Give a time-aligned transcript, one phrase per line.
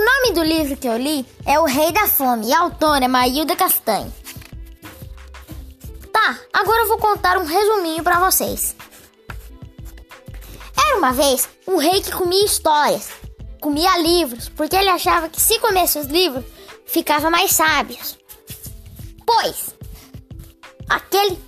[0.00, 3.08] nome do livro que eu li é O Rei da Fome e a autora é
[3.08, 4.12] Maílda Castanho.
[6.12, 8.76] Tá, agora eu vou contar um resuminho para vocês.
[10.76, 13.08] Era uma vez um rei que comia histórias,
[13.60, 16.44] comia livros, porque ele achava que se comesse os livros,
[16.86, 18.18] ficava mais sábios.
[19.26, 19.74] Pois,
[20.88, 21.38] aquele,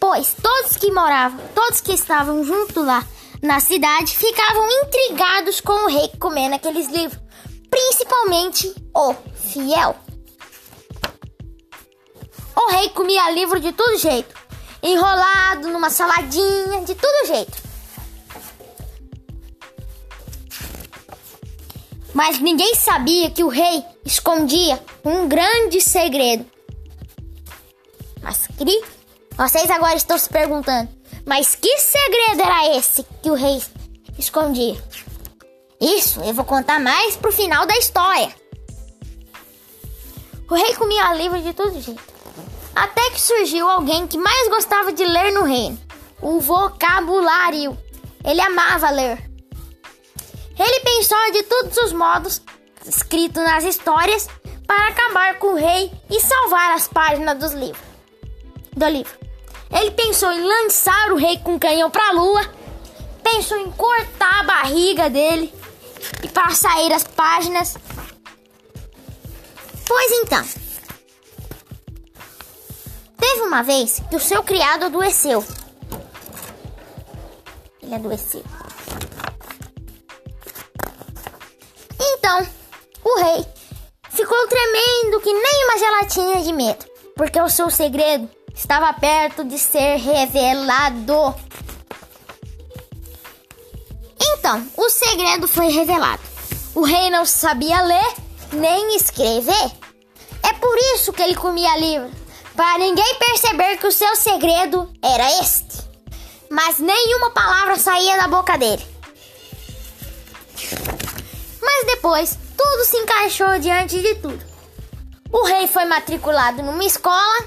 [0.00, 3.06] pois todos que moravam, todos que estavam junto lá
[3.42, 7.20] na cidade ficavam intrigados com o rei comendo aqueles livros,
[7.82, 9.96] principalmente o fiel.
[12.54, 14.34] O rei comia livro de todo jeito,
[14.82, 17.62] enrolado numa saladinha, de todo jeito.
[22.14, 26.46] Mas ninguém sabia que o rei escondia um grande segredo.
[28.22, 28.80] Mas cri,
[29.36, 30.88] vocês agora estão se perguntando:
[31.26, 33.60] mas que segredo era esse que o rei
[34.18, 34.80] escondia?
[35.82, 38.32] Isso eu vou contar mais pro final da história.
[40.48, 42.00] O rei comia livro de todo jeito.
[42.72, 45.76] Até que surgiu alguém que mais gostava de ler no reino:
[46.20, 47.76] o vocabulário.
[48.24, 49.28] Ele amava ler.
[50.56, 52.40] Ele pensou de todos os modos
[52.86, 54.28] escrito nas histórias
[54.64, 57.82] para acabar com o rei e salvar as páginas dos livros.
[58.76, 59.18] Do livro.
[59.72, 62.48] Ele pensou em lançar o rei com canhão para a lua,
[63.24, 65.52] pensou em cortar a barriga dele
[66.22, 67.76] e para sair as páginas.
[69.86, 70.44] Pois então,
[73.18, 75.44] teve uma vez que o seu criado adoeceu.
[77.82, 78.44] Ele adoeceu.
[82.00, 82.46] Então,
[83.04, 83.46] o rei
[84.10, 86.84] ficou tremendo que nem uma gelatina de medo,
[87.16, 91.34] porque o seu segredo estava perto de ser revelado.
[94.42, 96.20] Então, o segredo foi revelado.
[96.74, 98.14] O rei não sabia ler
[98.52, 99.70] nem escrever.
[100.42, 102.10] É por isso que ele comia livro,
[102.56, 105.88] para ninguém perceber que o seu segredo era este.
[106.50, 108.84] Mas nenhuma palavra saía da boca dele.
[111.62, 114.44] Mas depois, tudo se encaixou diante de tudo.
[115.30, 117.44] O rei foi matriculado numa escola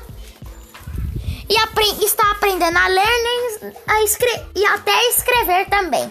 [1.50, 4.02] e está aprendendo a ler a
[4.56, 6.10] e até escrever também.